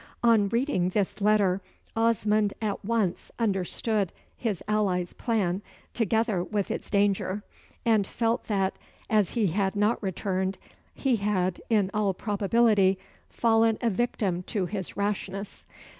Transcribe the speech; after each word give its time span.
On 0.23 0.49
reading 0.49 0.89
this 0.89 1.21
letter, 1.21 1.61
Osmond 1.95 2.55
at 2.59 2.83
once 2.83 3.31
understood 3.37 4.11
his 4.35 4.63
ally's 4.67 5.13
plan, 5.13 5.61
together 5.93 6.43
with 6.43 6.71
its 6.71 6.89
danger, 6.89 7.43
and 7.85 8.07
felt 8.07 8.45
that, 8.45 8.77
as 9.11 9.29
he 9.37 9.45
had 9.45 9.75
not 9.75 10.01
returned, 10.01 10.57
he 10.95 11.17
had, 11.17 11.61
in 11.69 11.91
all 11.93 12.15
probability, 12.15 12.97
fallen 13.29 13.77
a 13.79 13.91
victim 13.91 14.41
to 14.41 14.65
his 14.65 14.97
rashness. 14.97 15.65